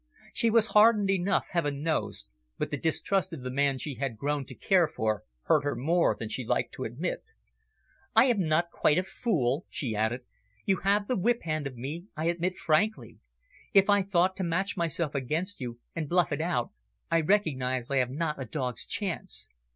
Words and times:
She 0.33 0.49
was 0.49 0.65
hardened 0.73 1.11
enough, 1.11 1.49
heaven 1.51 1.83
knows, 1.83 2.27
but 2.57 2.71
the 2.71 2.77
distrust 2.77 3.33
of 3.33 3.43
the 3.43 3.51
man 3.51 3.77
she 3.77 3.97
had 3.99 4.17
grown 4.17 4.45
to 4.45 4.55
care 4.55 4.87
for 4.87 5.25
hurt 5.43 5.63
her 5.63 5.75
more 5.75 6.15
than 6.17 6.27
she 6.27 6.43
liked 6.43 6.71
to 6.73 6.85
admit. 6.85 7.21
"I 8.15 8.25
am 8.25 8.47
not 8.47 8.71
quite 8.71 8.97
a 8.97 9.03
fool," 9.03 9.67
she 9.69 9.95
added. 9.95 10.21
"You 10.65 10.77
have 10.77 11.07
the 11.07 11.15
whip 11.15 11.43
hand 11.43 11.67
of 11.67 11.75
me, 11.77 12.07
I 12.17 12.25
admit 12.25 12.57
frankly. 12.57 13.19
If 13.75 13.91
I 13.91 14.01
thought 14.01 14.35
to 14.37 14.43
match 14.43 14.75
myself 14.75 15.13
against 15.13 15.61
you, 15.61 15.77
and 15.95 16.09
bluff 16.09 16.31
it 16.31 16.41
out, 16.41 16.71
I 17.11 17.21
recognise 17.21 17.91
I 17.91 17.97
have 17.97 18.09
not 18.09 18.41
a 18.41 18.45
dog's 18.45 18.87
chance. 18.87 19.47